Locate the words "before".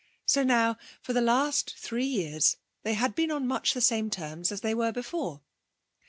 4.91-5.43